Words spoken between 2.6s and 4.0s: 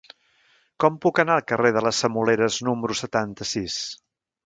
número setanta-sis?